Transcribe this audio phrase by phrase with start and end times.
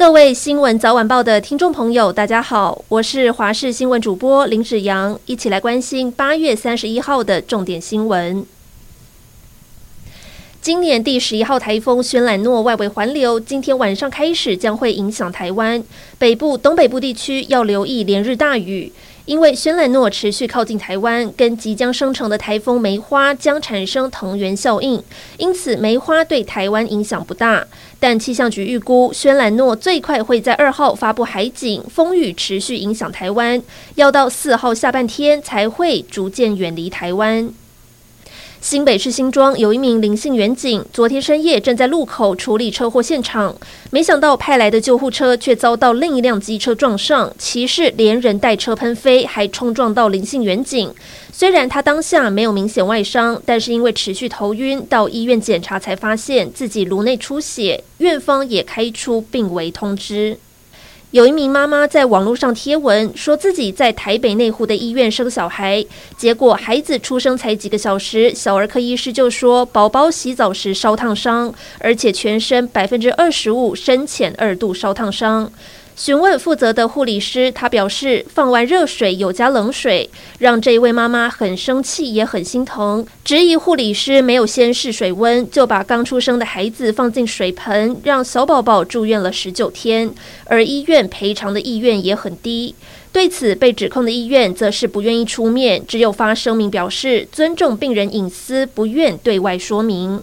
[0.00, 8.42] 各位新闻早晚报的听众朋友，大家好，我是华视新闻主播林子阳，一起来关心八月三十一号的重点新闻。
[10.62, 15.84] 今年第十一号台风轩岚诺外围环流，今天晚上开始将会影响台湾
[16.18, 18.90] 北部、东北部地区，要留意连日大雨。
[19.30, 25.00] 因为轩岚诺持续靠近台湾，跟即将生成的台风梅花将产生藤原效应，
[25.36, 27.64] 因此梅花对台湾影响不大。
[28.00, 33.62] 但气象局预估，轩岚诺最快会在二号发布海警，风雨持续影响台湾，
[33.94, 37.54] 要到四号下半天才会逐渐远离台湾。
[38.60, 43.56] 新北市新庄有一名林姓员警，昨天深夜正在路口处理车祸现场，
[43.90, 50.92] 没想到派来的救护车却遭到另一辆机车撞上，骑士连人带车喷飞，还冲撞到林姓员警。
[51.32, 60.36] 虽然他当下没有明显外伤，但是因为持续头晕，到医院检查才发现自己颅内出血，院方也开出病危通知。
[61.12, 65.84] 有一名妈妈在网络上贴文，说自己在台北内湖的医院生小孩，
[66.16, 75.50] 结果孩子出生才几个小时，小儿科医师就说宝宝洗澡时烧烫伤，而且全身百分之二十五深浅二度烧烫伤。
[76.00, 90.10] 询问负责的护理师，他表示放完热水有加冷水，让这一位妈妈很生气也很心疼，质疑护理师没有先试水温就把刚出生的孩子放进水盆，让小宝宝住院了十九天，
[90.46, 92.74] 而医院赔偿的意愿也很低。
[93.12, 100.22] 对此，被指控的医院则是不愿意出面，只有发声明表示尊重病人隐私，不愿对外说明。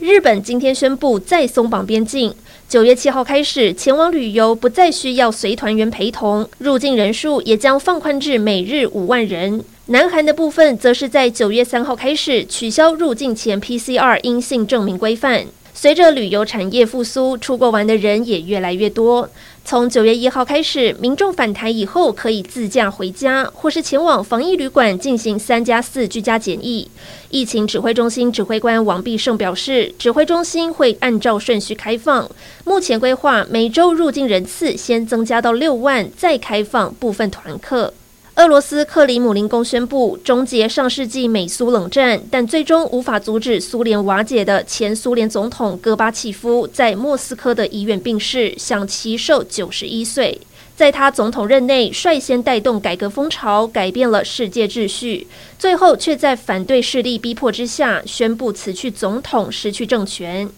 [0.00, 2.34] 日本今天宣布再松绑边境，
[2.66, 9.62] 九月七号开始前往旅游不再需要随团员陪同，入境人数也将放宽至每日五万人。
[9.86, 15.44] 南韩的部分则是在九月三号开始取消入境前 PCR 阴性证明规范。
[15.80, 19.26] 随着旅游产业复苏，出国玩的人也越来越多。
[19.64, 26.86] 从九月一号开始，民众返台以后可以自驾回家，或是前往防疫旅馆进行三加四居家检疫。
[27.30, 32.30] 疫情指挥中心指挥官王必胜表示，指挥中心会按照顺序开放。
[32.66, 37.94] 目前规划每周入境人次先增加到六万，再开放部分团客。
[38.40, 50.40] 俄罗斯克里姆林宫宣布终结上世纪美苏冷战，但最终无法阻止苏联瓦解的前苏联总统戈巴契夫在莫斯科的医院病逝，享耆寿九十一岁。
[50.74, 55.26] 在他总统任内，率先带动改革风潮，改变了世界秩序，
[55.58, 60.48] 最后却在反对势力逼迫之下，宣布辞去总统，失去政权。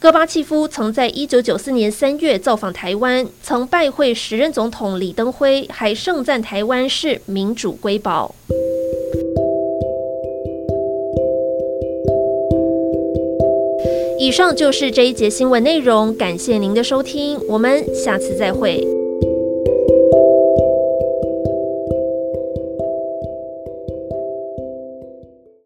[0.00, 8.34] 戈巴契夫曾在一九九四年三月造访台湾，曾拜会时任总统李登辉，还盛赞台湾是民主瑰宝。
[14.18, 18.99] 以上就是这一节新闻内容，感谢您的收听，我们下次再会。